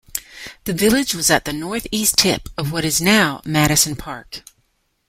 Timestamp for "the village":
0.63-1.13